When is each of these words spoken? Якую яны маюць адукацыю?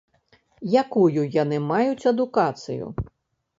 Якую 0.81 1.21
яны 1.43 1.61
маюць 1.73 2.07
адукацыю? 2.15 2.85